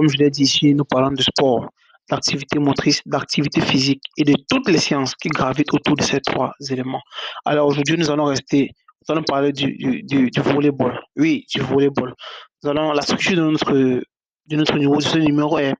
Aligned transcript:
comme 0.00 0.08
je 0.08 0.16
l'ai 0.16 0.30
dit 0.30 0.44
ici, 0.44 0.74
nous 0.74 0.86
parlons 0.86 1.10
de 1.10 1.20
sport, 1.20 1.68
d'activité 2.08 2.58
motrice, 2.58 3.02
d'activité 3.04 3.60
physique 3.60 4.02
et 4.16 4.24
de 4.24 4.32
toutes 4.48 4.66
les 4.70 4.78
sciences 4.78 5.14
qui 5.14 5.28
gravitent 5.28 5.74
autour 5.74 5.94
de 5.94 6.02
ces 6.02 6.22
trois 6.22 6.54
éléments. 6.70 7.02
Alors 7.44 7.66
aujourd'hui, 7.66 7.98
nous 7.98 8.10
allons 8.10 8.24
rester, 8.24 8.70
nous 9.02 9.12
allons 9.12 9.24
parler 9.24 9.52
du, 9.52 10.02
du, 10.04 10.30
du, 10.30 10.40
volleyball. 10.40 10.98
Oui, 11.16 11.44
du 11.54 11.60
volleyball. 11.60 12.14
Nous 12.62 12.70
allons, 12.70 12.92
la 12.92 13.02
structure 13.02 13.36
de 13.36 13.42
notre, 13.42 13.74
de 13.74 14.56
notre 14.56 14.78
niveau, 14.78 14.96
numéro 15.18 15.58
est, 15.58 15.74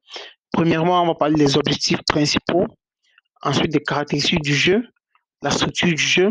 premièrement, 0.52 1.02
on 1.02 1.06
va 1.06 1.14
parler 1.14 1.36
des 1.36 1.56
objectifs 1.56 2.02
principaux, 2.06 2.66
ensuite 3.40 3.72
des 3.72 3.80
caractéristiques 3.80 4.42
du 4.42 4.54
jeu, 4.54 4.86
la 5.40 5.50
structure 5.50 5.88
du 5.88 5.96
jeu, 5.96 6.30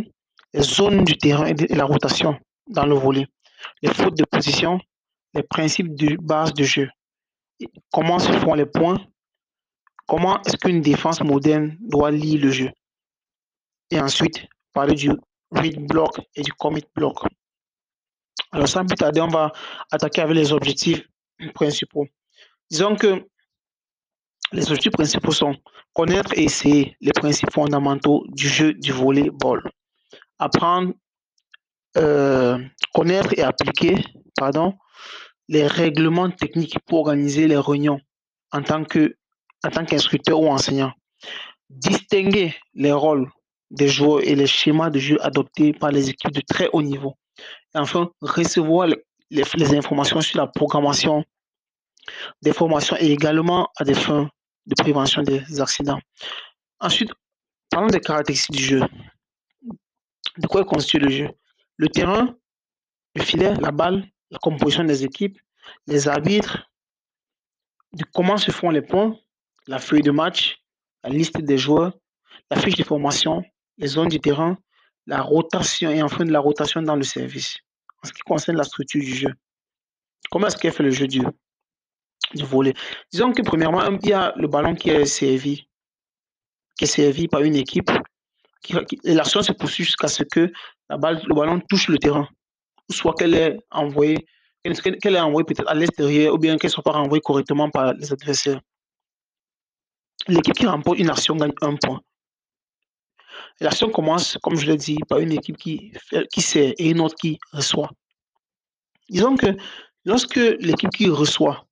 les 0.54 0.62
zones 0.62 1.06
du 1.06 1.18
terrain 1.18 1.48
et 1.48 1.56
la 1.74 1.86
rotation 1.86 2.38
dans 2.68 2.86
le 2.86 2.94
volet, 2.94 3.26
les 3.82 3.92
fautes 3.92 4.16
de 4.16 4.26
position, 4.26 4.80
les 5.34 5.42
principes 5.42 5.96
de 5.96 6.18
base 6.22 6.54
de 6.54 6.64
jeu, 6.64 6.88
comment 7.92 8.20
se 8.20 8.32
font 8.32 8.54
les 8.54 8.66
points, 8.66 8.98
comment 10.08 10.42
est-ce 10.44 10.58
qu'une 10.58 10.82
défense 10.82 11.22
moderne 11.22 11.78
doit 11.80 12.12
lire 12.12 12.42
le 12.42 12.52
jeu? 12.52 12.70
Et 13.92 14.00
ensuite, 14.00 14.48
parler 14.74 14.96
du 14.96 15.12
read 15.52 15.88
block 15.88 16.20
et 16.36 16.42
du 16.42 16.54
commit 16.54 16.86
block. 16.96 17.18
Alors, 18.52 18.68
sans 18.68 18.86
plus 18.86 18.96
tarder, 18.96 19.22
on 19.22 19.28
va 19.28 19.52
attaquer 19.92 20.22
avec 20.22 20.36
les 20.36 20.52
objectifs 20.52 21.04
principaux. 21.54 22.08
Disons 22.70 22.96
que 22.96 23.28
les 24.52 24.64
objectifs 24.64 24.92
principaux 24.92 25.32
sont 25.32 25.56
connaître 25.94 26.34
et 26.38 26.44
essayer 26.44 26.96
les 27.02 27.12
principes 27.12 27.52
fondamentaux 27.52 28.26
du 28.30 28.48
jeu 28.48 28.74
du 28.74 28.92
volleyball. 28.92 29.62
Apprendre, 30.38 30.94
euh, 31.98 32.58
connaître 32.94 33.38
et 33.38 33.44
appliquer 33.44 33.96
pardon, 34.36 34.78
les 35.50 35.66
règlements 35.66 36.30
techniques 36.30 36.78
pour 36.86 37.00
organiser 37.00 37.48
les 37.48 37.58
réunions 37.58 38.00
en 38.52 38.62
tant 38.62 38.86
que 38.86 39.16
en 39.66 39.84
qu'instructeur 39.84 40.40
ou 40.40 40.48
enseignant. 40.48 40.94
Distinguer 41.70 42.56
les 42.74 42.94
rôles 42.94 43.30
des 43.72 43.90
joueurs 43.90 44.22
et 44.22 44.36
les 44.36 44.48
schémas 44.48 44.90
de 44.90 45.00
jeu 45.00 45.18
adoptés 45.22 45.74
par 45.74 45.92
les 45.92 46.10
équipes 46.10 46.32
de 46.32 46.42
très 46.42 46.70
haut 46.72 46.82
niveau. 46.82 47.16
Enfin, 47.74 48.10
recevoir 48.22 48.88
les, 48.88 49.04
les 49.30 49.76
informations 49.76 50.22
sur 50.22 50.38
la 50.38 50.48
programmation 50.48 51.26
des 52.42 52.54
formations 52.54 52.96
et 53.00 53.12
également 53.12 53.70
à 53.78 53.84
des 53.84 53.94
fins 53.94 54.30
de 54.66 54.76
prévention 54.76 55.24
des 55.24 55.60
accidents. 55.60 56.00
Ensuite, 56.80 57.12
parlons 57.70 57.88
des 57.88 58.00
caractéristiques 58.00 58.56
du 58.56 58.64
jeu. 58.64 58.82
De 60.38 60.48
quoi 60.48 60.62
est 60.62 60.66
constitué 60.66 61.00
le 61.00 61.10
jeu? 61.10 61.30
Le 61.78 61.90
terrain, 61.90 62.36
le 63.16 63.24
filet, 63.24 63.54
la 63.56 63.72
balle, 63.72 64.08
la 64.32 64.40
composition 64.40 64.84
des 64.84 65.04
équipes, 65.04 65.40
les 65.88 66.08
arbitres, 66.08 66.70
de 67.94 68.04
comment 68.14 68.38
se 68.38 68.52
font 68.52 68.70
les 68.70 68.82
points, 68.82 69.18
la 69.68 69.80
feuille 69.80 70.02
de 70.02 70.12
match, 70.12 70.62
la 71.04 71.10
liste 71.10 71.38
des 71.40 71.58
joueurs, 71.58 71.94
la 72.52 72.60
fiche 72.60 72.76
de 72.76 72.84
formation, 72.84 73.44
les 73.78 73.88
zones 73.88 74.10
du 74.10 74.20
terrain, 74.20 74.58
la 75.06 75.22
rotation 75.22 75.90
et 75.90 76.02
enfin 76.04 76.26
de 76.26 76.32
la 76.32 76.40
rotation 76.40 76.82
dans 76.82 76.96
le 76.96 77.04
service. 77.04 77.58
En 78.04 78.08
ce 78.08 78.14
qui 78.14 78.22
concerne 78.22 78.58
la 78.58 78.64
structure 78.64 79.02
du 79.02 79.14
jeu. 79.14 79.34
Comment 80.30 80.48
est-ce 80.48 80.58
qu'est 80.58 80.72
fait 80.72 80.84
le 80.84 80.92
jeu 80.92 81.08
du, 81.08 81.22
volet 82.44 82.74
Disons 83.12 83.32
que 83.32 83.42
premièrement, 83.42 83.84
il 83.84 84.10
y 84.10 84.14
a 84.14 84.34
le 84.38 84.48
ballon 84.48 84.76
qui 84.76 84.90
est 84.92 85.06
servi, 85.06 85.68
qui 86.78 86.84
est 86.84 86.88
servi 86.88 87.28
par 87.28 87.42
une 87.42 87.56
équipe. 87.56 87.92
Qui, 88.62 88.76
et 89.06 89.14
l'action 89.14 89.42
se 89.42 89.54
poursuit 89.54 89.86
jusqu'à 89.86 90.08
ce 90.08 90.24
que 90.24 90.52
la 90.90 90.98
balle, 90.98 91.22
le 91.26 91.34
ballon 91.34 91.60
touche 91.62 91.88
le 91.88 91.98
terrain 91.98 92.28
soit 92.90 93.14
qu'elle 93.14 93.36
est 93.36 93.58
envoyée, 93.72 94.26
qu'elle 94.64 95.16
est 95.16 95.20
envoyée 95.20 95.46
peut-être 95.46 95.68
à 95.68 95.76
l'extérieur, 95.76 96.34
ou 96.34 96.38
bien 96.38 96.58
qu'elle 96.58 96.70
ne 96.70 96.74
soit 96.74 96.84
pas 96.84 96.92
renvoyée 96.92 97.22
correctement 97.22 97.70
par 97.70 97.94
les 97.94 98.12
adversaires. 98.12 98.62
L'équipe 100.28 100.56
qui 100.56 100.66
remporte 100.66 101.00
une 101.00 101.10
action 101.10 101.36
gagne 101.36 101.54
un 101.62 101.76
point. 101.76 102.02
L'action 103.62 103.90
commence, 103.90 104.38
comme 104.42 104.56
je 104.56 104.66
l'ai 104.66 104.78
dit, 104.78 104.98
par 105.08 105.20
une 105.20 105.32
équipe 105.32 105.58
qui, 105.58 105.94
qui 106.32 106.42
sert 106.42 106.74
et 106.78 106.90
une 106.90 107.02
autre 107.02 107.16
qui 107.16 107.40
reçoit. 107.52 107.90
Disons 109.10 109.36
que 109.36 109.58
lorsque 110.06 110.36
l'équipe 110.36 110.92
qui 110.92 111.10
reçoit 111.10 111.66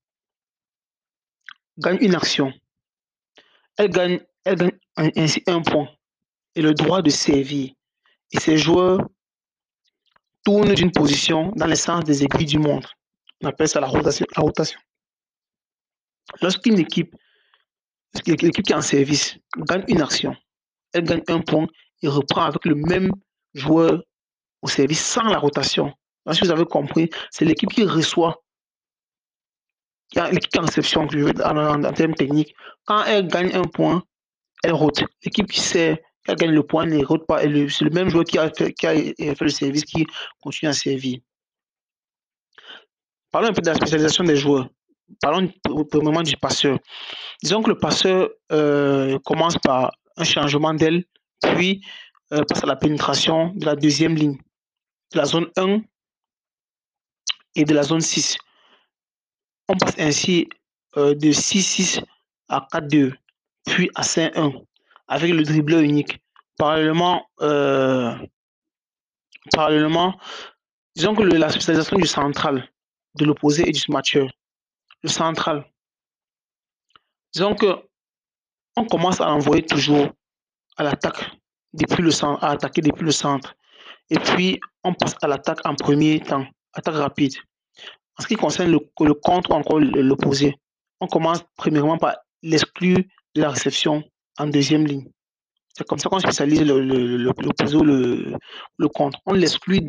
gagne 1.77 1.97
une 2.01 2.15
action, 2.15 2.51
elle 3.77 3.89
gagne, 3.89 4.19
elle 4.43 4.55
gagne 4.55 4.71
ainsi 4.95 5.43
un 5.47 5.61
point 5.61 5.87
et 6.55 6.61
le 6.61 6.73
droit 6.73 7.01
de 7.01 7.09
servir. 7.09 7.71
Et 8.31 8.39
ses 8.39 8.57
joueurs 8.57 9.07
tourne 10.47 10.73
d'une 10.75 10.93
position 10.93 11.51
dans 11.57 11.67
le 11.67 11.75
sens 11.75 12.05
des 12.05 12.23
aiguilles 12.23 12.45
du 12.45 12.57
monde. 12.57 12.85
On 13.43 13.49
appelle 13.49 13.67
ça 13.67 13.81
la 13.81 13.87
rotation. 13.87 14.25
La 14.37 14.43
rotation. 14.43 14.79
Lorsqu'une 16.41 16.79
équipe, 16.79 17.13
l'équipe 18.25 18.63
qui 18.63 18.71
est 18.71 18.75
en 18.75 18.81
service 18.81 19.37
gagne 19.57 19.83
une 19.89 20.01
action, 20.01 20.33
elle 20.93 21.03
gagne 21.03 21.23
un 21.27 21.41
point 21.41 21.67
et 22.01 22.07
reprend 22.07 22.43
avec 22.43 22.63
le 22.63 22.75
même 22.75 23.11
joueur 23.55 24.01
au 24.61 24.69
service 24.69 25.05
sans 25.05 25.23
la 25.23 25.37
rotation. 25.37 25.93
Si 26.31 26.39
vous 26.39 26.51
avez 26.51 26.63
compris, 26.63 27.09
c'est 27.29 27.43
l'équipe 27.43 27.73
qui 27.73 27.83
reçoit, 27.83 28.41
l'équipe 30.15 30.49
qui 30.49 30.57
est 30.59 30.61
en 30.61 30.65
réception, 30.65 31.01
en, 31.01 31.83
en, 31.83 31.91
termes 31.93 32.15
techniques. 32.15 32.55
Quand 32.85 33.03
elle 33.03 33.27
gagne 33.27 33.53
un 33.53 33.63
point, 33.65 34.01
elle 34.63 34.71
rote. 34.71 35.03
L'équipe 35.25 35.51
qui 35.51 35.59
sait 36.27 36.33
elle 36.33 36.35
gagne 36.35 36.51
le 36.51 36.63
point, 36.63 36.85
ne 36.85 37.03
pas. 37.25 37.41
C'est 37.41 37.85
le 37.85 37.89
même 37.89 38.09
joueur 38.09 38.25
qui 38.25 38.37
a, 38.37 38.49
fait, 38.49 38.73
qui 38.73 38.85
a 38.85 38.93
le 38.93 39.49
service 39.49 39.85
qui 39.85 40.05
continue 40.41 40.69
à 40.69 40.73
servir. 40.73 41.19
Parlons 43.31 43.49
un 43.49 43.53
peu 43.53 43.61
de 43.61 43.67
la 43.67 43.75
spécialisation 43.75 44.23
des 44.23 44.35
joueurs. 44.35 44.67
Parlons 45.21 45.51
moment 45.93 46.21
du 46.21 46.35
passeur. 46.37 46.79
Disons 47.41 47.61
que 47.63 47.69
le 47.69 47.77
passeur 47.77 48.29
euh, 48.51 49.17
commence 49.19 49.57
par 49.57 49.91
un 50.17 50.23
changement 50.23 50.73
d'aile, 50.73 51.03
puis 51.41 51.81
euh, 52.33 52.43
passe 52.43 52.63
à 52.63 52.67
la 52.67 52.75
pénétration 52.75 53.53
de 53.55 53.65
la 53.65 53.75
deuxième 53.75 54.15
ligne, 54.15 54.37
de 55.13 55.17
la 55.17 55.25
zone 55.25 55.47
1 55.55 55.81
et 57.55 57.63
de 57.63 57.73
la 57.73 57.83
zone 57.83 58.01
6. 58.01 58.37
On 59.69 59.77
passe 59.77 59.95
ainsi 59.97 60.49
euh, 60.97 61.13
de 61.13 61.27
6-6 61.27 62.03
à 62.49 62.67
4-2, 62.71 63.13
puis 63.65 63.89
à 63.95 64.01
5-1 64.01 64.66
avec 65.07 65.31
le 65.31 65.43
dribbleur 65.43 65.81
unique. 65.81 66.19
Parallèlement, 66.57 67.27
euh, 67.41 68.15
parallèlement, 69.51 70.19
disons 70.95 71.15
que 71.15 71.23
la 71.23 71.49
spécialisation 71.49 71.97
du 71.97 72.07
central, 72.07 72.69
de 73.15 73.25
l'opposé 73.25 73.67
et 73.67 73.71
du 73.71 73.79
smatcher. 73.79 74.27
Le 75.03 75.09
central. 75.09 75.65
Disons 77.33 77.55
que 77.55 77.67
on 78.75 78.85
commence 78.85 79.21
à 79.21 79.29
envoyer 79.31 79.63
toujours 79.63 80.09
à 80.77 80.83
l'attaque 80.83 81.31
depuis 81.73 82.03
le 82.03 82.11
centre, 82.11 82.43
à 82.43 82.51
attaquer 82.51 82.81
depuis 82.81 83.05
le 83.05 83.11
centre. 83.11 83.55
Et 84.09 84.19
puis, 84.19 84.59
on 84.83 84.93
passe 84.93 85.15
à 85.21 85.27
l'attaque 85.27 85.59
en 85.65 85.75
premier 85.75 86.19
temps, 86.19 86.45
attaque 86.73 86.95
rapide. 86.95 87.33
En 88.17 88.23
ce 88.23 88.27
qui 88.27 88.35
concerne 88.35 88.71
le, 88.71 88.79
le 89.01 89.13
contre 89.13 89.51
ou 89.51 89.53
encore 89.53 89.79
l'opposé, 89.79 90.55
on 90.99 91.07
commence 91.07 91.43
premièrement 91.55 91.97
par 91.97 92.17
l'exclure 92.41 92.97
de 93.35 93.41
la 93.41 93.49
réception 93.49 94.03
en 94.37 94.47
deuxième 94.47 94.85
ligne. 94.85 95.07
C'est 95.77 95.85
comme 95.85 95.99
ça 95.99 96.09
qu'on 96.09 96.19
spécialise 96.19 96.61
le, 96.61 96.81
le, 96.81 97.17
le, 97.17 97.33
le, 97.33 98.35
le 98.77 98.87
contre. 98.87 99.19
On 99.27 99.33
l'exclut 99.33 99.81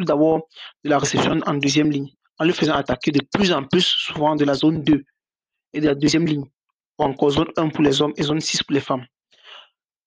d'abord 0.00 0.42
de 0.84 0.90
la 0.90 0.98
réception 0.98 1.40
en 1.46 1.54
deuxième 1.54 1.90
ligne, 1.90 2.10
en 2.38 2.44
le 2.44 2.52
faisant 2.52 2.74
attaquer 2.74 3.10
de 3.10 3.20
plus 3.32 3.52
en 3.52 3.64
plus 3.64 3.86
souvent 3.86 4.36
de 4.36 4.44
la 4.44 4.52
zone 4.52 4.82
2 4.82 5.02
et 5.72 5.80
de 5.80 5.86
la 5.86 5.94
deuxième 5.94 6.26
ligne, 6.26 6.44
ou 6.98 7.04
encore 7.04 7.30
zone 7.30 7.48
1 7.56 7.68
pour 7.70 7.82
les 7.82 8.02
hommes 8.02 8.12
et 8.16 8.22
zone 8.22 8.40
6 8.40 8.64
pour 8.64 8.74
les 8.74 8.80
femmes. 8.80 9.06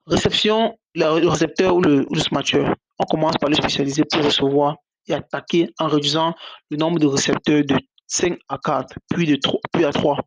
Réception, 0.05 0.77
le 0.93 1.27
récepteur 1.27 1.75
ou 1.75 1.81
le, 1.81 2.05
ou 2.09 2.13
le 2.13 2.21
smatcher, 2.21 2.65
on 2.99 3.05
commence 3.05 3.37
par 3.37 3.49
le 3.49 3.55
spécialiser 3.55 4.03
pour 4.05 4.23
recevoir 4.23 4.75
et 5.07 5.13
attaquer 5.13 5.69
en 5.79 5.87
réduisant 5.87 6.35
le 6.69 6.77
nombre 6.77 6.99
de 6.99 7.07
récepteurs 7.07 7.63
de 7.65 7.75
5 8.05 8.37
à 8.49 8.59
4, 8.63 8.95
puis, 9.09 9.25
de 9.25 9.35
3, 9.35 9.59
puis 9.73 9.85
à 9.85 9.91
3. 9.91 10.19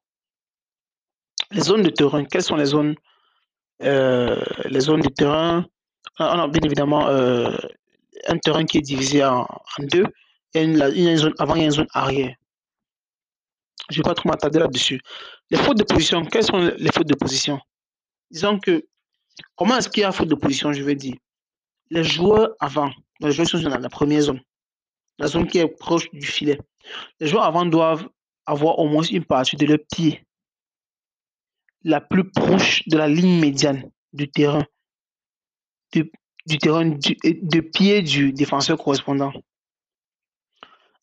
Les 1.52 1.60
zones 1.60 1.82
de 1.82 1.90
terrain, 1.90 2.24
quelles 2.24 2.42
sont 2.42 2.56
les 2.56 2.66
zones 2.66 2.96
les 3.80 4.80
zones 4.80 5.00
de 5.00 5.08
terrain. 5.08 5.66
On 6.18 6.24
a 6.24 6.48
bien 6.48 6.62
évidemment 6.62 7.08
euh, 7.08 7.56
un 8.28 8.38
terrain 8.38 8.64
qui 8.64 8.78
est 8.78 8.82
divisé 8.82 9.24
en, 9.24 9.46
deux. 9.78 10.06
Il 10.54 10.76
y, 10.76 10.86
a 10.86 10.88
une, 10.88 11.16
zone 11.16 11.34
avant 11.38 11.56
et 11.56 11.64
une 11.64 11.70
zone 11.72 11.88
arrière. 11.92 12.36
Je 13.90 13.98
ne 13.98 14.02
vais 14.04 14.08
pas 14.08 14.14
trop 14.14 14.28
m'attarder 14.28 14.60
là-dessus. 14.60 15.00
Les 15.50 15.58
fautes 15.58 15.78
de 15.78 15.84
position, 15.84 16.24
quelles 16.24 16.44
sont 16.44 16.58
les 16.58 16.92
fautes 16.92 17.08
de 17.08 17.16
position? 17.16 17.60
Disons 18.30 18.60
que, 18.60 18.86
comment 19.56 19.76
est-ce 19.76 19.88
qu'il 19.88 20.02
y 20.02 20.04
a 20.04 20.12
faute 20.12 20.28
de 20.28 20.36
position, 20.36 20.72
je 20.72 20.82
vais 20.82 20.94
dire? 20.94 21.16
Les 21.90 22.04
joueurs 22.04 22.50
avant, 22.60 22.90
les 23.20 23.32
joueurs 23.32 23.48
sont 23.48 23.58
dans 23.58 23.76
la 23.76 23.88
première 23.88 24.22
zone, 24.22 24.40
la 25.18 25.26
zone 25.26 25.46
qui 25.48 25.58
est 25.58 25.66
proche 25.66 26.08
du 26.12 26.26
filet. 26.26 26.58
Les 27.18 27.26
joueurs 27.26 27.44
avant 27.44 27.66
doivent 27.66 28.08
avoir 28.46 28.78
au 28.78 28.86
moins 28.86 29.02
une 29.02 29.24
partie 29.24 29.56
de 29.56 29.66
leur 29.66 29.78
pied 29.92 30.24
la 31.84 32.00
plus 32.00 32.28
proche 32.30 32.86
de 32.88 32.96
la 32.96 33.08
ligne 33.08 33.38
médiane 33.40 33.90
du 34.12 34.30
terrain, 34.30 34.64
du, 35.92 36.58
terrain 36.58 36.86
de 36.86 37.60
pied 37.60 38.02
du 38.02 38.32
défenseur 38.32 38.78
correspondant. 38.78 39.32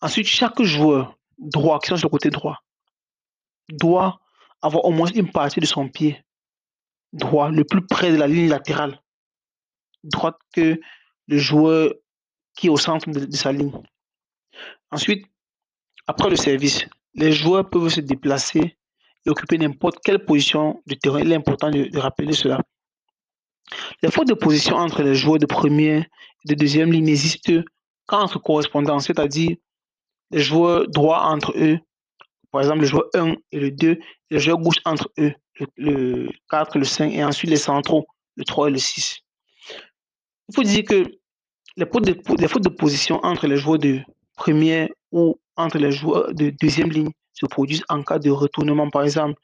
Ensuite, 0.02 0.28
chaque 0.28 0.62
joueur 0.62 1.18
droit 1.38 1.80
qui 1.80 1.90
sont 1.90 1.98
sur 1.98 2.08
le 2.08 2.12
côté 2.12 2.30
droit 2.30 2.64
doit 3.70 4.20
avoir 4.62 4.86
au 4.86 4.92
moins 4.92 5.10
une 5.12 5.32
partie 5.32 5.60
de 5.60 5.66
son 5.66 5.88
pied 5.88 6.24
droit 7.14 7.50
le 7.50 7.64
plus 7.64 7.86
près 7.86 8.12
de 8.12 8.18
la 8.18 8.28
ligne 8.28 8.50
latérale 8.50 9.02
droite 10.04 10.38
que 10.54 10.80
le 11.28 11.38
joueur 11.38 11.94
qui 12.56 12.68
est 12.68 12.70
au 12.70 12.78
centre 12.78 13.10
de, 13.10 13.36
sa 13.36 13.52
ligne. 13.52 13.72
Ensuite, 14.92 15.26
après 16.08 16.30
le 16.30 16.36
service, 16.36 16.86
les 17.14 17.32
joueurs 17.32 17.70
peuvent 17.70 17.90
se 17.90 18.02
déplacer 18.02 18.78
occuper 19.30 19.58
n'importe 19.58 20.00
quelle 20.04 20.26
position 20.26 20.82
du 20.88 20.98
terrain. 20.98 21.20
Il 21.20 21.32
est 21.32 21.36
important 21.36 21.70
de, 21.70 21.98
rappeler 21.98 22.34
cela. 22.34 22.62
Les 24.02 24.12
fautes 24.12 24.28
de 24.28 24.34
position 24.34 24.76
entre 24.76 25.04
les 25.04 25.16
joueurs 25.16 25.40
de 25.40 25.46
première 25.46 26.02
et 26.02 26.50
de 26.50 26.56
deuxième 26.56 26.92
ligne 26.92 27.06
n'existent 27.06 27.62
qu'entre 28.08 28.40
correspondants, 28.40 29.00
c'est-à-dire 29.00 29.56
les 30.32 30.40
joueurs 30.40 30.88
droits 30.90 31.24
entre 31.26 31.54
eux, 31.58 31.80
par 32.52 32.62
exemple 32.62 32.82
le 32.82 32.88
joueur 32.88 33.06
1 33.14 33.36
et 33.52 33.60
le 33.60 33.72
2, 33.72 34.00
les 34.32 34.40
joueurs 34.40 34.58
gauche 34.58 34.82
entre 34.86 35.10
eux, 35.20 35.34
le, 35.78 36.30
4, 36.50 36.80
le 36.80 36.86
5, 36.86 37.14
et 37.14 37.24
ensuite 37.24 37.50
les 37.50 37.58
centraux, 37.58 38.06
le 38.36 38.44
3 38.44 38.70
et 38.70 38.72
le 38.72 38.78
6. 38.78 39.20
Il 40.50 40.56
faut 40.56 40.64
dire 40.64 40.84
que 40.84 41.06
les 41.78 41.86
fautes 41.86 42.64
de 42.64 42.70
position 42.70 43.20
entre 43.24 43.48
les 43.48 43.58
joueurs 43.58 43.80
de 43.80 44.02
première 44.36 44.90
ou 45.12 45.40
entre 45.56 45.78
les 45.78 45.92
joueurs 45.92 46.34
de 46.34 46.50
deuxième 46.50 46.90
ligne 46.90 47.12
se 47.42 47.46
produisent 47.48 47.84
en 47.90 48.04
cas 48.04 48.20
de 48.20 48.30
retournement. 48.30 48.90
Par 48.90 49.04
exemple, 49.04 49.42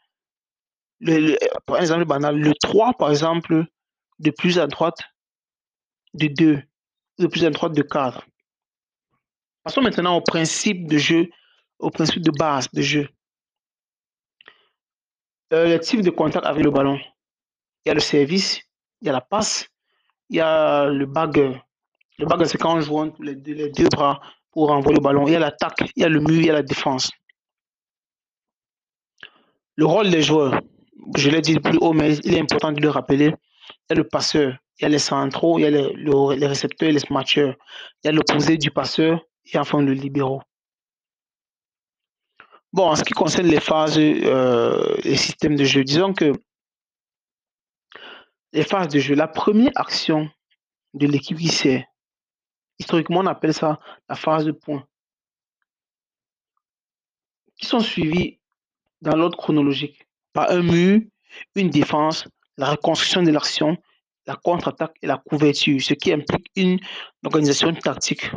le, 1.00 1.38
par 1.66 1.80
exemple 1.82 2.06
banal, 2.06 2.38
le 2.38 2.54
3, 2.54 2.94
par 2.94 3.10
exemple, 3.10 3.66
de 4.20 4.32
plus 4.32 4.60
à 4.60 4.68
droite 4.68 5.00
de 6.14 6.28
2, 6.28 6.62
de 7.20 7.28
plus 7.28 7.46
à 7.46 7.50
droite 7.50 7.74
de 7.74 7.82
4. 7.82 8.26
Passons 9.64 9.82
maintenant 9.82 10.16
au 10.16 10.22
principe 10.22 10.88
de 10.88 10.98
jeu, 10.98 11.30
au 11.80 11.90
principe 11.90 12.24
de 12.24 12.32
base 12.32 12.70
de 12.72 12.82
jeu. 12.82 13.10
Euh, 15.54 15.68
le 15.68 15.80
type 15.80 16.02
de 16.02 16.10
contact 16.10 16.46
avec 16.46 16.64
le 16.64 16.72
ballon. 16.72 17.00
Il 17.86 17.90
y 17.90 17.92
a 17.92 17.94
le 17.94 18.00
service, 18.00 18.62
il 19.02 19.08
y 19.08 19.10
a 19.10 19.14
la 19.14 19.22
passe, 19.22 19.68
il 20.30 20.38
y 20.38 20.42
a 20.42 20.86
le 20.86 21.06
bague. 21.06 21.60
Le 22.20 22.26
bague, 22.26 22.46
c'est 22.46 22.58
quand 22.58 22.76
on 22.76 22.82
joue 22.82 23.14
les 23.20 23.36
deux, 23.36 23.54
les 23.54 23.70
deux 23.70 23.88
bras 23.88 24.20
pour 24.52 24.72
envoyer 24.72 24.98
le 24.98 25.04
ballon. 25.04 25.28
Il 25.28 25.34
y 25.34 25.36
a 25.36 25.40
l'attaque, 25.40 25.92
il 25.96 26.02
y 26.02 26.06
a 26.06 26.10
le 26.10 26.20
mur, 26.20 26.40
il 26.40 26.46
y 26.46 26.50
a 26.50 26.54
la 26.54 26.64
défense. 26.64 27.12
Le 29.78 29.86
rôle 29.86 30.10
des 30.10 30.24
joueurs, 30.24 30.60
je 31.16 31.30
l'ai 31.30 31.42
dit 31.42 31.60
plus 31.60 31.78
haut, 31.80 31.94
mais 31.94 32.18
il 32.18 32.34
est 32.34 32.42
important 32.42 32.72
de 32.72 32.82
le 32.82 32.90
rappeler. 32.90 33.28
Il 33.70 33.92
y 33.92 33.94
a 33.94 33.96
le 33.96 34.08
passeur, 34.08 34.58
il 34.80 34.84
y 34.84 34.86
a 34.86 34.90
les 34.90 35.00
centraux, 35.00 35.60
il 35.60 35.62
y 35.62 35.66
a 35.66 35.70
les, 35.70 35.94
les 35.94 36.48
récepteurs, 36.48 36.92
les 36.92 37.00
smatchers, 37.00 37.54
il 38.04 38.08
y 38.08 38.10
a 38.10 38.12
l'opposé 38.12 38.58
du 38.58 38.72
passeur 38.72 39.24
et 39.46 39.58
enfin 39.58 39.82
le 39.82 39.94
libéraux. 39.94 40.42
Bon, 42.74 42.90
en 42.90 42.96
ce 42.96 43.04
qui 43.04 43.14
concerne 43.14 43.48
les 43.48 43.60
phases 43.60 43.98
euh, 43.98 44.98
et 45.04 45.16
systèmes 45.16 45.56
de 45.56 45.64
jeu, 45.64 45.84
disons 45.84 46.14
que 46.14 46.34
les 48.52 48.64
phases 48.64 48.90
de 48.90 49.00
jeu, 49.00 49.16
la 49.16 49.28
première 49.28 49.72
action 49.76 50.30
de 50.94 51.08
l'équipe 51.08 51.38
qui 51.38 51.50
sait, 51.50 51.88
historiquement 52.80 53.20
on 53.20 53.26
appelle 53.26 53.54
ça 53.54 53.80
la 54.10 54.16
phase 54.16 54.46
de 54.46 54.52
point, 54.52 54.86
qui 57.56 57.66
sont 57.66 57.80
suivies 57.80 58.40
dans 59.02 59.16
l'ordre 59.16 59.38
chronologique 59.38 60.08
par 60.34 60.52
un 60.52 60.62
mur, 60.62 61.02
une 61.56 61.70
défense, 61.70 62.28
la 62.58 62.72
reconstruction 62.72 63.24
de 63.24 63.32
l'action, 63.32 63.78
la 64.26 64.36
contre-attaque 64.36 64.96
et 65.02 65.08
la 65.08 65.18
couverture, 65.18 65.82
ce 65.82 65.94
qui 65.94 66.12
implique 66.12 66.48
une 66.56 66.80
organisation 67.26 67.74
tactique. 67.74 68.30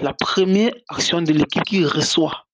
La 0.00 0.12
première 0.12 0.72
action 0.88 1.22
de 1.22 1.32
l'équipe 1.32 1.64
qui 1.64 1.84
reçoit, 1.84 2.46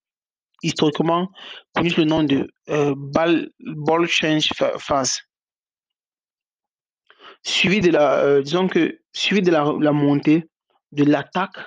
historiquement 0.62 1.30
connu 1.74 1.90
sous 1.90 2.00
le 2.00 2.06
nom 2.06 2.22
de 2.22 2.48
euh, 2.68 2.94
ball, 2.96 3.50
ball 3.60 4.06
change 4.06 4.48
phase, 4.78 5.20
suivi 7.42 7.80
de 7.80 7.90
la, 7.90 8.18
euh, 8.18 8.42
disons 8.42 8.68
que, 8.68 9.00
suivi 9.12 9.42
de 9.42 9.50
la 9.50 9.92
montée, 9.92 10.48
de 10.92 11.04
l'attaque, 11.04 11.58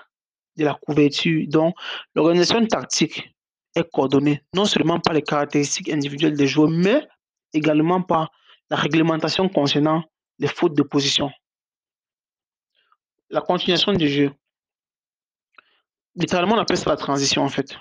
de 0.57 0.63
la 0.63 0.74
couverture. 0.74 1.45
Donc, 1.48 1.75
l'organisation 2.16 2.66
tactique 2.66 3.35
est 3.75 3.92
coordonnée 3.92 4.44
non 4.54 4.66
seulement 4.66 5.00
par 5.00 5.13
les 5.13 5.22
caractéristiques 5.22 5.89
individuelles 5.89 6.36
des 6.36 6.48
joueurs, 6.48 6.69
mais 6.69 7.07
également 7.54 8.01
par 8.01 8.31
la 8.69 8.77
réglementation 8.77 9.50
concernant 9.50 10.04
les 10.39 10.48
fautes 10.48 10.75
de 10.75 10.83
position. 10.83 11.30
La 13.30 13.42
continuation 13.42 13.94
du 13.94 14.07
jeu. 14.07 14.31
Littéralement, 16.16 16.56
on 16.56 16.60
appelle 16.60 16.77
ça 16.77 16.89
la 16.89 16.95
transition 16.95 17.44
en 17.44 17.50
fait, 17.50 17.77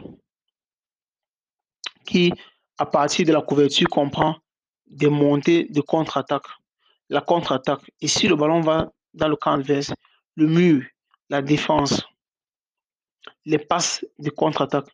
qui, 2.05 2.33
à 2.79 2.87
partir 2.87 3.27
de 3.27 3.33
la 3.33 3.43
couverture, 3.43 3.89
comprend 3.89 4.37
des 4.87 5.09
montées 5.09 5.65
de 5.65 5.81
contre-attaque. 5.81 6.47
La 7.09 7.21
contre-attaque, 7.21 7.91
si 8.05 8.27
le 8.27 8.37
ballon 8.37 8.61
va 8.61 8.93
dans 9.13 9.29
le 9.29 9.37
camp 9.37 9.53
adverse, 9.53 9.93
le 10.35 10.47
mur, 10.47 10.83
la 11.31 11.43
défense, 11.43 12.03
les 13.45 13.59
passes 13.59 14.05
de 14.19 14.31
contre-attaque, 14.31 14.89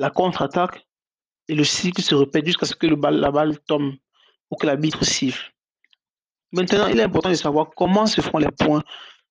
la 0.00 0.08
contre-attaque 0.08 0.86
et 1.46 1.54
le 1.54 1.62
cycle 1.62 2.00
se 2.00 2.14
répète 2.14 2.46
jusqu'à 2.46 2.64
ce 2.64 2.74
que 2.74 2.86
la 2.86 3.30
balle 3.30 3.60
tombe 3.66 3.92
ou 4.50 4.56
que 4.56 4.64
l'arbitre 4.64 5.04
siffle. 5.04 5.52
Maintenant, 6.52 6.86
il 6.86 6.98
est 6.98 7.02
important 7.02 7.28
de 7.28 7.34
savoir 7.34 7.68
comment 7.76 8.06
se 8.06 8.22
font 8.22 8.38
les 8.38 8.50
points, 8.50 8.82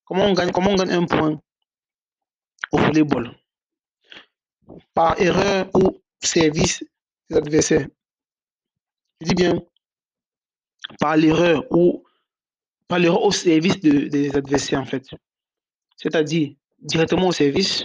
comment 0.04 0.26
on 0.26 0.32
gagne, 0.32 0.52
comment 0.52 0.70
on 0.70 0.76
gagne 0.76 0.92
un 0.92 1.06
point 1.06 1.40
au 2.70 2.78
volleyball. 2.78 3.36
Par 4.94 5.20
erreur 5.20 5.68
ou 5.74 6.00
service 6.20 6.84
des 7.28 7.36
adversaires. 7.36 7.88
Je 9.20 9.26
dis 9.26 9.34
bien 9.34 9.60
par 11.00 11.16
l'erreur 11.16 11.64
ou 11.70 12.04
par 12.86 13.00
l'erreur 13.00 13.24
au 13.24 13.32
service 13.32 13.80
des 13.80 14.36
adversaires 14.36 14.80
en 14.80 14.86
fait. 14.86 15.04
C'est-à-dire 15.96 16.54
directement 16.78 17.26
au 17.26 17.32
service 17.32 17.84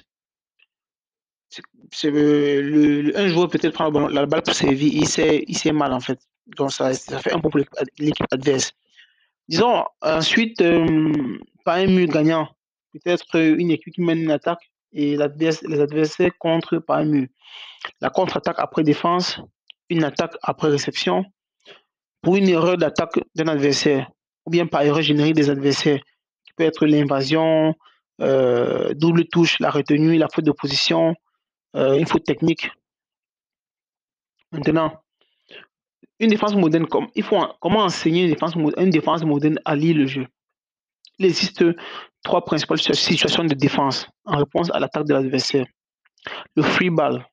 c'est 1.91 2.11
le, 2.11 3.17
un 3.17 3.27
joueur 3.27 3.49
peut-être 3.49 3.73
prendre 3.73 4.09
la 4.09 4.25
balle 4.25 4.41
pour 4.41 4.53
servir, 4.53 4.91
il 4.93 5.07
sait, 5.07 5.43
il 5.47 5.57
sait 5.57 5.71
mal 5.71 5.93
en 5.93 5.99
fait. 5.99 6.19
Donc 6.57 6.71
ça, 6.71 6.93
ça 6.93 7.19
fait 7.19 7.33
un 7.33 7.39
peu 7.39 7.49
pour 7.49 7.59
l'équipe 7.99 8.25
adverse. 8.31 8.73
Disons 9.47 9.85
ensuite, 10.01 10.61
euh, 10.61 11.39
pas 11.63 11.75
un 11.75 11.87
mur 11.87 12.07
gagnant, 12.07 12.49
peut-être 12.93 13.39
une 13.39 13.71
équipe 13.71 13.93
qui 13.93 14.01
mène 14.01 14.19
une 14.19 14.31
attaque 14.31 14.71
et 14.93 15.17
les 15.17 15.79
adversaires 15.81 16.31
contre 16.39 16.79
par 16.79 16.97
un 16.97 17.05
mur. 17.05 17.27
La 18.01 18.09
contre-attaque 18.09 18.55
après 18.59 18.83
défense, 18.83 19.39
une 19.89 20.03
attaque 20.03 20.35
après 20.41 20.69
réception, 20.69 21.25
pour 22.21 22.37
une 22.37 22.49
erreur 22.49 22.77
d'attaque 22.77 23.19
d'un 23.35 23.47
adversaire, 23.49 24.09
ou 24.45 24.49
bien 24.49 24.65
par 24.65 24.81
erreur 24.81 25.01
générique 25.01 25.35
des 25.35 25.49
adversaires, 25.49 25.99
qui 26.45 26.53
peut 26.57 26.63
être 26.63 26.85
l'invasion, 26.85 27.75
euh, 28.21 28.93
double 28.93 29.25
touche, 29.25 29.59
la 29.59 29.69
retenue, 29.69 30.17
la 30.17 30.27
faute 30.33 30.45
de 30.45 30.51
position, 30.51 31.15
euh, 31.75 31.97
une 31.97 32.07
faute 32.07 32.23
technique. 32.23 32.69
Maintenant, 34.51 35.01
une 36.19 36.29
défense 36.29 36.55
moderne, 36.55 36.85
il 37.15 37.23
faut, 37.23 37.37
comment 37.59 37.79
enseigner 37.79 38.23
une 38.23 38.89
défense, 38.89 39.23
moderne 39.25 39.59
à 39.65 39.75
lire 39.75 39.97
le 39.97 40.07
jeu? 40.07 40.27
Il 41.19 41.25
existe 41.25 41.63
trois 42.23 42.43
principales 42.43 42.79
situations 42.79 43.43
de 43.43 43.53
défense 43.53 44.07
en 44.25 44.37
réponse 44.37 44.69
à 44.71 44.79
l'attaque 44.79 45.05
de 45.05 45.13
l'adversaire. 45.13 45.65
Le 46.55 46.63
free 46.63 46.89
ball, 46.89 47.25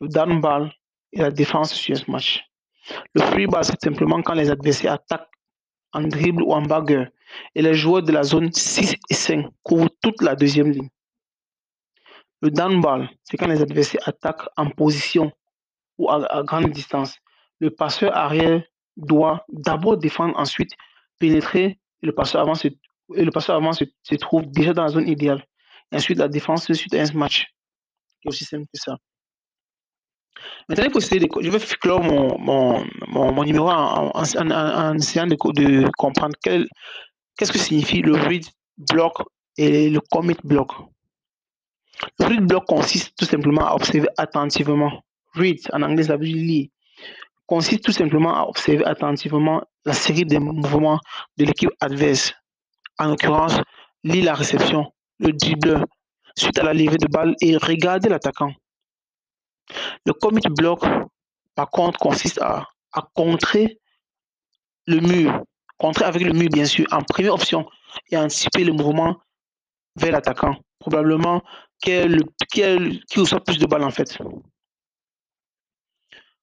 le 0.00 0.08
down 0.08 0.40
ball 0.40 0.72
et 1.12 1.20
la 1.20 1.30
défense 1.30 1.72
sur 1.74 1.96
ce 1.96 2.10
match. 2.10 2.44
Le 3.14 3.22
free 3.22 3.46
ball, 3.46 3.64
c'est 3.64 3.80
simplement 3.82 4.22
quand 4.22 4.34
les 4.34 4.50
adversaires 4.50 4.92
attaquent 4.92 5.28
en 5.92 6.02
dribble 6.02 6.42
ou 6.42 6.52
en 6.52 6.62
bagarre 6.62 7.06
et 7.54 7.62
les 7.62 7.74
joueurs 7.74 8.02
de 8.02 8.12
la 8.12 8.22
zone 8.22 8.52
6 8.52 8.96
et 9.10 9.14
5 9.14 9.46
couvrent 9.62 9.90
toute 10.00 10.22
la 10.22 10.34
deuxième 10.34 10.70
ligne. 10.70 10.88
Le 12.42 12.50
down 12.50 12.80
ball, 12.80 13.08
c'est 13.22 13.36
quand 13.36 13.46
les 13.46 13.62
adversaires 13.62 14.02
attaquent 14.04 14.48
en 14.56 14.68
position 14.68 15.30
ou 15.96 16.10
à, 16.10 16.42
grande 16.42 16.70
distance. 16.70 17.16
Le 17.60 17.70
passeur 17.70 18.16
arrière 18.16 18.62
doit 18.96 19.44
d'abord 19.48 19.96
défendre, 19.96 20.36
ensuite 20.36 20.72
pénétrer 21.20 21.78
et 22.02 22.06
le 22.06 22.12
passeur 22.12 22.40
avant 22.40 22.56
se, 22.56 22.66
et 22.66 23.24
le 23.24 23.30
passeur 23.30 23.54
avant 23.54 23.72
se, 23.72 23.84
trouve 24.16 24.50
déjà 24.50 24.72
dans 24.72 24.82
la 24.82 24.88
zone 24.88 25.08
idéale. 25.08 25.46
Ensuite, 25.92 26.18
la 26.18 26.26
défense 26.28 26.70
suite 26.72 26.94
à 26.94 27.02
un 27.02 27.12
match. 27.14 27.46
C'est 28.22 28.28
aussi 28.28 28.44
simple 28.44 28.66
que 28.74 28.80
ça. 28.80 28.96
Maintenant, 30.68 30.88
je 30.98 31.50
vais 31.50 31.58
clore 31.80 32.02
mon, 32.02 32.36
mon, 32.38 32.84
mon, 33.08 33.44
numéro 33.44 33.68
en, 33.68 34.24
essayant 34.94 35.26
de, 35.26 35.36
de 35.52 35.88
comprendre 35.96 36.34
qu'est-ce 36.42 37.52
que 37.52 37.58
signifie 37.58 38.02
le 38.02 38.14
read 38.14 38.44
block 38.76 39.22
et 39.56 39.90
le 39.90 40.00
commit 40.10 40.36
block. 40.42 40.72
Read 42.18 42.46
block 42.46 42.66
consiste 42.66 43.14
tout 43.16 43.24
simplement 43.24 43.66
à 43.66 43.74
observer 43.74 44.08
attentivement. 44.16 45.02
Read, 45.34 45.58
en 45.72 45.82
anglais, 45.82 46.04
ça 46.04 46.16
veut 46.16 46.24
dire 46.24 46.36
lire. 46.36 46.68
Consiste 47.46 47.84
tout 47.84 47.92
simplement 47.92 48.34
à 48.34 48.42
observer 48.42 48.84
attentivement 48.84 49.62
la 49.84 49.92
série 49.92 50.24
des 50.24 50.38
mouvements 50.38 50.98
de 51.36 51.44
l'équipe 51.44 51.70
adverse. 51.80 52.32
En 52.98 53.08
l'occurrence, 53.08 53.60
lire 54.04 54.24
la 54.24 54.34
réception, 54.34 54.92
le 55.18 55.32
dribble, 55.32 55.84
suite 56.36 56.58
à 56.58 56.62
la 56.62 56.72
levée 56.72 56.96
de 56.96 57.08
balle 57.08 57.34
et 57.40 57.56
regarder 57.56 58.08
l'attaquant. 58.08 58.52
Le 60.06 60.12
commit 60.12 60.42
block 60.50 60.84
par 61.54 61.70
contre, 61.70 61.98
consiste 61.98 62.40
à, 62.40 62.68
à 62.92 63.02
contrer 63.14 63.78
le 64.86 65.00
mur, 65.00 65.42
contrer 65.78 66.04
avec 66.04 66.22
le 66.22 66.32
mur, 66.32 66.48
bien 66.50 66.64
sûr, 66.64 66.86
en 66.90 67.02
première 67.02 67.34
option, 67.34 67.68
et 68.10 68.16
anticiper 68.16 68.64
le 68.64 68.72
mouvement 68.72 69.16
vers 69.96 70.12
l'attaquant. 70.12 70.56
Probablement 70.78 71.42
qui, 71.82 73.02
qui 73.08 73.20
reçoit 73.20 73.44
plus 73.44 73.58
de 73.58 73.66
balles, 73.66 73.84
en 73.84 73.90
fait. 73.90 74.18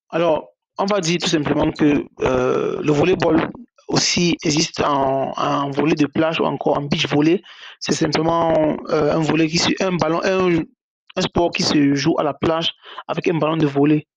Alors, 0.09 0.49
on 0.79 0.85
va 0.85 1.01
dire 1.01 1.19
tout 1.19 1.27
simplement 1.27 1.71
que 1.71 2.05
euh, 2.21 2.81
le 2.81 2.91
volleyball 2.91 3.51
aussi 3.89 4.37
existe 4.43 4.81
en, 4.81 5.69
volet 5.71 5.95
de 5.95 6.05
plage 6.05 6.39
ou 6.39 6.45
encore 6.45 6.77
en 6.77 6.83
beach 6.83 7.07
volley. 7.07 7.41
C'est 7.79 7.93
simplement 7.93 8.77
euh, 8.89 9.13
un 9.13 9.19
volet 9.19 9.47
qui 9.47 9.59
un 9.81 9.95
ballon, 9.97 10.21
un, 10.23 11.21
sport 11.21 11.51
qui 11.51 11.63
se 11.63 11.95
joue 11.95 12.17
à 12.17 12.23
la 12.23 12.33
plage 12.33 12.71
avec 13.07 13.27
un 13.27 13.37
ballon 13.37 13.57
de 13.57 13.67
volley. 13.67 14.07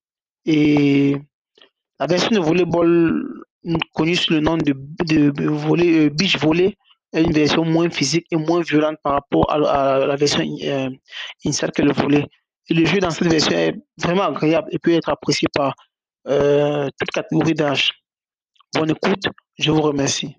Et 0.44 1.16
la 1.98 2.06
version 2.06 2.30
de 2.30 2.38
volleyball 2.38 3.44
connue 3.94 4.16
sous 4.16 4.32
le 4.34 4.40
nom 4.40 4.56
de, 4.56 4.74
de, 5.04 5.48
volley, 5.48 6.06
euh, 6.06 6.10
beach 6.10 6.38
volley 6.38 6.66
est 6.66 6.76
une 7.20 7.32
version 7.32 7.64
moins 7.64 7.90
physique 7.90 8.26
et 8.30 8.36
moins 8.36 8.62
violente 8.62 8.96
par 9.02 9.14
rapport 9.14 9.50
à, 9.50 9.98
la 9.98 10.16
version 10.16 10.40
euh, 10.62 10.88
que 11.44 11.82
le 11.82 11.92
volley. 11.92 12.26
Et 12.68 12.74
le 12.74 12.84
jeu 12.86 12.98
dans 12.98 13.10
cette 13.10 13.28
version 13.28 13.52
est 13.52 13.74
vraiment 13.98 14.24
agréable 14.24 14.68
et 14.70 14.78
peut 14.78 14.92
être 14.92 15.08
apprécié 15.08 15.48
par 15.52 15.74
euh, 16.28 16.88
toute 16.98 17.10
catégorie 17.10 17.54
d'âge. 17.54 17.90
Bonne 18.74 18.90
écoute, 18.90 19.24
je 19.58 19.70
vous 19.70 19.82
remercie. 19.82 20.36